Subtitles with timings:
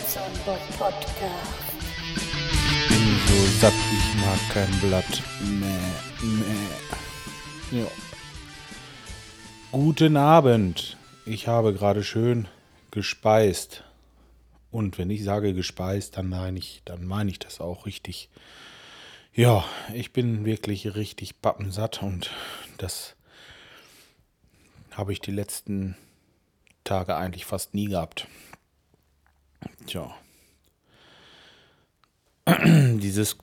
[0.00, 1.72] Bobson Bob Podcast.
[2.88, 5.22] bin so satt, ich mag kein Blatt.
[5.42, 5.66] Mäh,
[6.22, 7.80] mäh.
[7.80, 7.86] Ja.
[9.72, 10.96] Guten Abend.
[11.26, 12.48] Ich habe gerade schön
[12.90, 13.84] gespeist.
[14.70, 18.30] Und wenn ich sage gespeist, dann meine ich, dann meine ich das auch richtig.
[19.34, 22.30] Ja, ich bin wirklich richtig pappensatt und
[22.78, 23.16] das
[24.92, 25.96] habe ich die letzten
[26.84, 28.26] Tage eigentlich fast nie gehabt.
[29.86, 30.14] Tja.
[32.64, 33.38] Dieses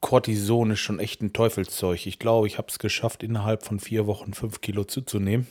[0.00, 2.06] Cortison ist schon echt ein Teufelszeug.
[2.06, 5.46] Ich glaube, ich habe es geschafft, innerhalb von vier Wochen fünf Kilo zuzunehmen.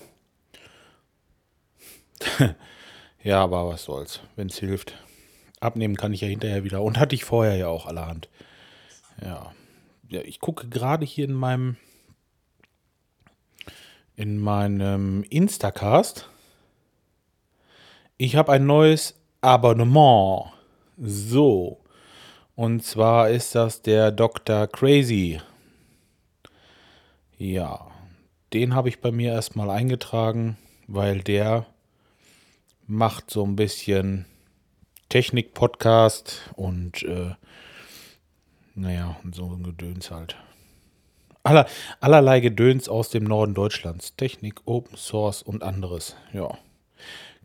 [3.24, 4.96] ja, aber was soll's, wenn es hilft.
[5.60, 6.82] Abnehmen kann ich ja hinterher wieder.
[6.82, 8.30] Und hatte ich vorher ja auch allerhand.
[9.24, 9.54] Ja.
[10.10, 11.78] ja ich gucke gerade hier in meinem
[14.16, 16.30] in meinem Instacast.
[18.18, 20.52] Ich habe ein neues Abonnement.
[20.98, 21.80] So.
[22.56, 24.68] Und zwar ist das der Dr.
[24.68, 25.42] Crazy.
[27.38, 27.88] Ja,
[28.54, 31.66] den habe ich bei mir erstmal eingetragen, weil der
[32.86, 34.26] macht so ein bisschen
[35.10, 37.32] Technik-Podcast und äh,
[38.76, 40.36] naja, und so ein Gedöns halt.
[41.44, 41.66] Aller,
[42.00, 44.16] allerlei Gedöns aus dem Norden Deutschlands.
[44.16, 46.16] Technik, Open Source und anderes.
[46.32, 46.58] Ja.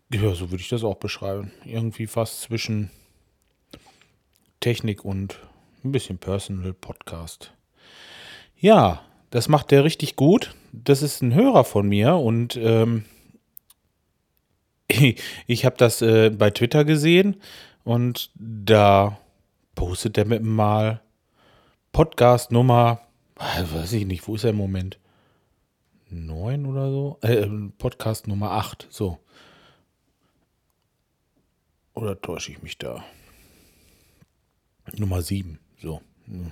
[0.09, 1.51] Ja, so würde ich das auch beschreiben.
[1.65, 2.89] Irgendwie fast zwischen
[4.61, 5.39] Technik und
[5.83, 7.51] ein bisschen Personal Podcast.
[8.57, 10.55] Ja, das macht der richtig gut.
[10.71, 13.03] Das ist ein Hörer von mir und ähm,
[15.47, 17.41] ich habe das äh, bei Twitter gesehen
[17.83, 19.17] und da
[19.75, 21.01] postet der mit mal
[21.91, 23.01] Podcast Nummer,
[23.35, 24.99] weiß ich nicht, wo ist er im Moment?
[26.09, 27.17] Neun oder so?
[27.21, 27.45] Äh,
[27.77, 29.19] Podcast Nummer 8, so.
[31.97, 33.03] Oder täusche ich mich da?
[34.97, 35.99] Nummer 7, so.
[36.27, 36.51] Hm.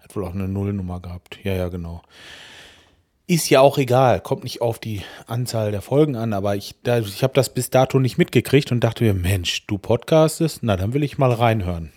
[0.00, 1.38] Hat wohl auch eine Nullnummer gehabt.
[1.44, 2.00] Ja, ja, genau.
[3.26, 7.00] Ist ja auch egal, kommt nicht auf die Anzahl der Folgen an, aber ich, da,
[7.00, 10.60] ich habe das bis dato nicht mitgekriegt und dachte mir, Mensch, du podcastest?
[10.62, 11.92] Na, dann will ich mal reinhören.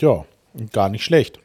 [0.00, 0.24] Ja,
[0.72, 1.40] gar nicht schlecht.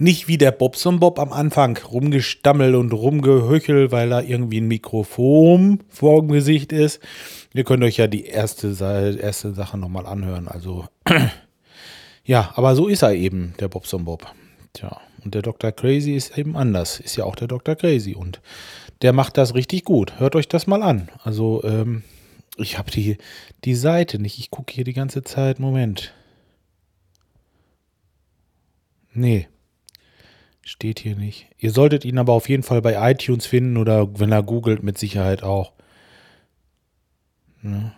[0.00, 5.80] Nicht wie der Bobson Bob am Anfang rumgestammelt und rumgehöchel, weil da irgendwie ein Mikrofon
[5.90, 7.00] vor dem Gesicht ist.
[7.52, 8.68] Ihr könnt euch ja die erste,
[9.20, 10.48] erste Sache nochmal anhören.
[10.48, 10.86] Also,
[12.24, 14.26] ja, aber so ist er eben, der Bobson Bob.
[14.72, 15.70] Tja, und der Dr.
[15.70, 16.98] Crazy ist eben anders.
[16.98, 17.76] Ist ja auch der Dr.
[17.76, 18.14] Crazy.
[18.14, 18.40] Und
[19.02, 20.18] der macht das richtig gut.
[20.18, 21.10] Hört euch das mal an.
[21.24, 22.04] Also, ähm,
[22.56, 23.18] ich habe die,
[23.66, 24.38] die Seite nicht.
[24.38, 25.58] Ich gucke hier die ganze Zeit.
[25.58, 26.14] Moment.
[29.12, 29.46] Nee.
[30.70, 31.48] Steht hier nicht.
[31.58, 34.98] Ihr solltet ihn aber auf jeden Fall bei iTunes finden oder wenn er googelt, mit
[34.98, 35.72] Sicherheit auch.
[37.60, 37.90] Ne?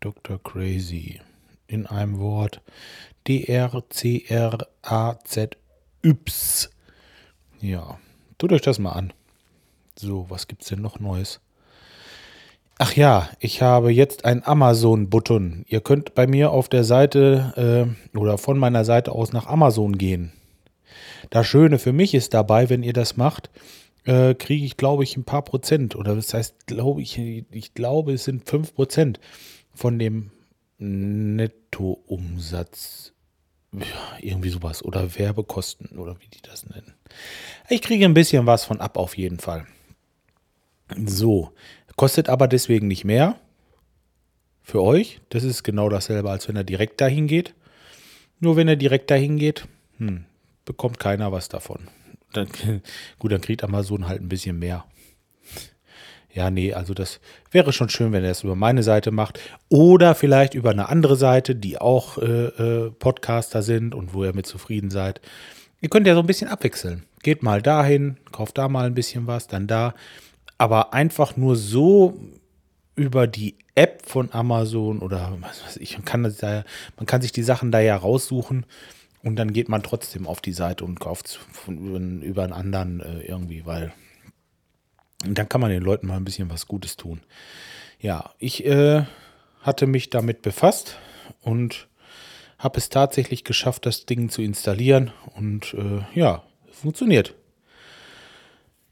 [0.00, 0.38] Dr.
[0.38, 1.22] Crazy.
[1.66, 2.60] In einem Wort.
[3.26, 3.90] D-R-C-R-A-Z-Yps.
[7.62, 7.98] Ja.
[8.36, 9.14] Tut euch das mal an.
[9.98, 11.40] So, was gibt's denn noch Neues?
[12.76, 15.64] Ach ja, ich habe jetzt einen Amazon-Button.
[15.68, 19.96] Ihr könnt bei mir auf der Seite äh, oder von meiner Seite aus nach Amazon
[19.96, 20.34] gehen.
[21.30, 23.50] Das Schöne für mich ist dabei, wenn ihr das macht,
[24.04, 25.94] äh, kriege ich, glaube ich, ein paar Prozent.
[25.96, 29.20] Oder das heißt, glaube ich, ich glaube, es sind fünf Prozent
[29.74, 30.30] von dem
[30.78, 33.12] Nettoumsatz.
[33.72, 34.84] Ja, irgendwie sowas.
[34.84, 36.94] Oder Werbekosten oder wie die das nennen.
[37.68, 39.66] Ich kriege ein bisschen was von ab, auf jeden Fall.
[41.06, 41.52] So.
[41.96, 43.38] Kostet aber deswegen nicht mehr.
[44.62, 45.20] Für euch.
[45.28, 47.54] Das ist genau dasselbe, als wenn er direkt dahin geht.
[48.40, 49.68] Nur wenn er direkt dahin geht,
[49.98, 50.24] hm,
[50.64, 51.88] bekommt keiner was davon.
[52.32, 52.48] Dann,
[53.18, 54.84] gut, dann kriegt Amazon halt ein bisschen mehr.
[56.32, 59.40] Ja, nee, also das wäre schon schön, wenn er es über meine Seite macht.
[59.68, 64.34] Oder vielleicht über eine andere Seite, die auch äh, äh, Podcaster sind und wo ihr
[64.34, 65.20] mit zufrieden seid.
[65.80, 67.04] Ihr könnt ja so ein bisschen abwechseln.
[67.22, 69.94] Geht mal dahin, kauft da mal ein bisschen was, dann da.
[70.56, 72.16] Aber einfach nur so
[72.94, 76.64] über die App von Amazon oder was weiß ich, man kann, das da,
[76.96, 78.66] man kann sich die Sachen da ja raussuchen
[79.22, 83.66] und dann geht man trotzdem auf die Seite und kauft über einen anderen äh, irgendwie,
[83.66, 83.92] weil
[85.24, 87.20] dann kann man den Leuten mal ein bisschen was Gutes tun.
[87.98, 89.04] Ja, ich äh,
[89.60, 90.98] hatte mich damit befasst
[91.42, 91.88] und
[92.58, 97.34] habe es tatsächlich geschafft, das Ding zu installieren und äh, ja, funktioniert.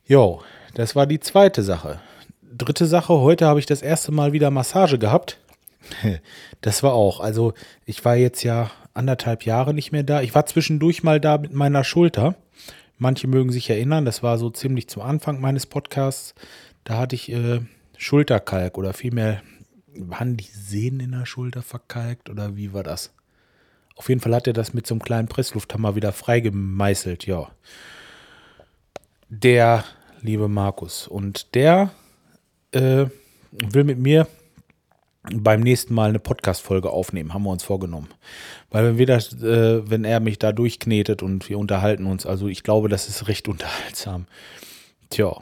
[0.04, 0.42] Jo,
[0.74, 2.00] das war die zweite Sache.
[2.42, 5.38] Dritte Sache, heute habe ich das erste Mal wieder Massage gehabt.
[6.60, 7.54] Das war auch, also
[7.86, 10.20] ich war jetzt ja anderthalb Jahre nicht mehr da.
[10.20, 12.34] Ich war zwischendurch mal da mit meiner Schulter.
[12.98, 16.34] Manche mögen sich erinnern, das war so ziemlich zum Anfang meines Podcasts.
[16.84, 17.60] Da hatte ich äh,
[17.96, 19.42] Schulterkalk oder vielmehr
[19.94, 23.12] waren die Sehnen in der Schulter verkalkt oder wie war das?
[23.96, 27.50] Auf jeden Fall hat er das mit so einem kleinen Presslufthammer wieder freigemeißelt, ja.
[29.28, 29.84] Der
[30.20, 31.08] liebe Markus.
[31.08, 31.90] Und der
[32.72, 33.06] äh,
[33.50, 34.26] will mit mir
[35.32, 38.08] beim nächsten Mal eine Podcast-Folge aufnehmen, haben wir uns vorgenommen.
[38.70, 42.48] Weil wenn wir das, äh, wenn er mich da durchknetet und wir unterhalten uns, also
[42.48, 44.26] ich glaube, das ist recht unterhaltsam.
[45.10, 45.36] Tja,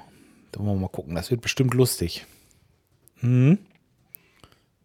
[0.52, 1.14] da wollen wir mal gucken.
[1.14, 2.26] Das wird bestimmt lustig.
[3.20, 3.58] Hm?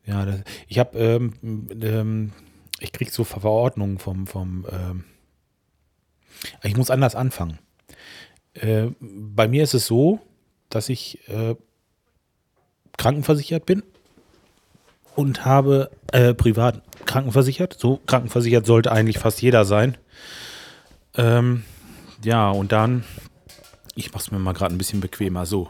[0.06, 1.34] Ja, das, ich habe, ähm,
[1.82, 2.32] ähm,
[2.80, 5.04] ich kriege so Verordnungen vom, vom, ähm,
[6.64, 7.60] ich muss anders anfangen.
[8.54, 10.20] Äh, bei mir ist es so,
[10.70, 11.56] dass ich äh,
[12.98, 13.84] krankenversichert bin
[15.16, 17.78] und habe äh, privat krankenversichert.
[17.78, 19.98] So krankenversichert sollte eigentlich fast jeder sein.
[21.16, 21.64] Ähm,
[22.24, 23.04] ja, und dann,
[23.96, 25.70] ich mache es mir mal gerade ein bisschen bequemer, so.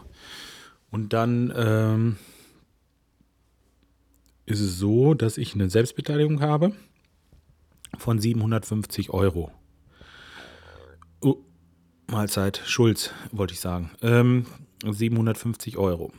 [0.90, 2.16] Und dann ähm,
[4.46, 6.72] ist es so, dass ich eine Selbstbeteiligung habe
[7.98, 9.50] von 750 Euro.
[11.20, 11.38] Oh,
[12.08, 13.90] Mahlzeit, Schulz, wollte ich sagen.
[14.02, 14.46] Ähm,
[14.84, 16.12] 750 Euro.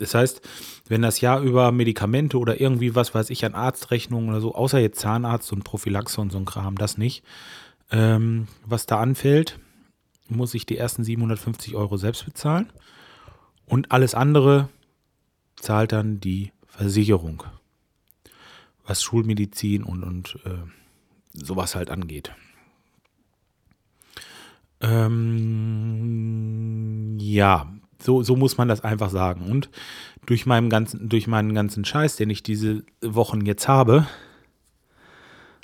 [0.00, 0.40] Das heißt,
[0.88, 4.78] wenn das Jahr über Medikamente oder irgendwie was weiß ich an Arztrechnungen oder so, außer
[4.78, 7.22] jetzt Zahnarzt und Prophylaxe und so ein Kram, das nicht,
[7.90, 9.58] ähm, was da anfällt,
[10.28, 12.72] muss ich die ersten 750 Euro selbst bezahlen.
[13.66, 14.68] Und alles andere
[15.56, 17.44] zahlt dann die Versicherung,
[18.84, 20.62] was Schulmedizin und, und äh,
[21.32, 22.32] sowas halt angeht.
[24.80, 25.18] Ähm,
[27.18, 27.70] ja,
[28.02, 29.50] so, so muss man das einfach sagen.
[29.50, 29.70] Und
[30.26, 34.06] durch, meinem ganzen, durch meinen ganzen Scheiß, den ich diese Wochen jetzt habe,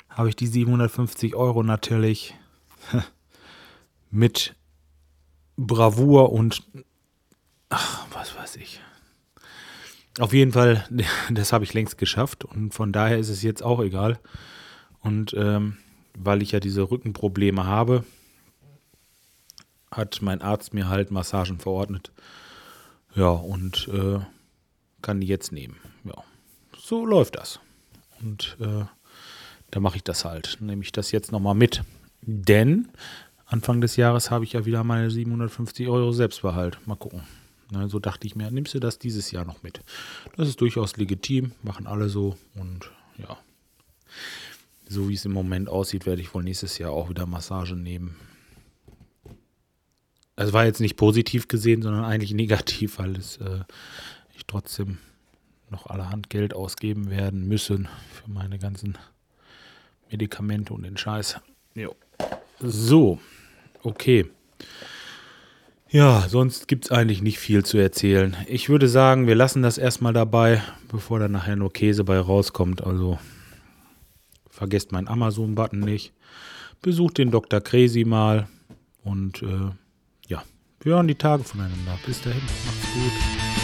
[0.09, 2.35] habe ich die 750 Euro natürlich
[4.11, 4.55] mit
[5.57, 6.63] Bravour und
[7.69, 8.79] ach, was weiß ich.
[10.19, 10.85] Auf jeden Fall,
[11.29, 14.19] das habe ich längst geschafft und von daher ist es jetzt auch egal.
[15.01, 15.77] Und ähm,
[16.17, 18.03] weil ich ja diese Rückenprobleme habe,
[19.97, 22.11] hat mein Arzt mir halt Massagen verordnet.
[23.15, 24.19] Ja, und äh,
[25.01, 25.77] kann die jetzt nehmen.
[26.03, 26.23] Ja,
[26.77, 27.59] so läuft das.
[28.21, 28.85] Und äh,
[29.71, 30.57] da mache ich das halt.
[30.61, 31.83] Nehme ich das jetzt nochmal mit.
[32.21, 32.89] Denn
[33.45, 36.79] Anfang des Jahres habe ich ja wieder meine 750 Euro Selbstbehalt.
[36.85, 37.23] Mal gucken.
[37.71, 39.81] Ne, so dachte ich mir, nimmst du das dieses Jahr noch mit?
[40.37, 43.37] Das ist durchaus legitim, machen alle so und ja.
[44.87, 48.15] So wie es im Moment aussieht, werde ich wohl nächstes Jahr auch wieder Massage nehmen.
[50.37, 53.61] Es war jetzt nicht positiv gesehen, sondern eigentlich negativ, weil es äh,
[54.35, 54.99] ich trotzdem
[55.69, 58.97] noch allerhand Geld ausgeben werden müssen für meine ganzen
[60.09, 61.39] Medikamente und den Scheiß.
[61.75, 61.95] Jo.
[62.59, 63.19] So,
[63.83, 64.27] okay.
[65.89, 68.37] Ja, sonst gibt es eigentlich nicht viel zu erzählen.
[68.47, 72.83] Ich würde sagen, wir lassen das erstmal dabei, bevor dann nachher nur Käse bei rauskommt.
[72.83, 73.17] Also
[74.49, 76.13] vergesst meinen Amazon-Button nicht.
[76.81, 77.59] Besucht den Dr.
[77.59, 78.47] Crazy mal
[79.03, 79.71] und äh,
[80.81, 81.99] wir hören die Tage voneinander.
[82.05, 83.56] Bis dahin, macht's gut.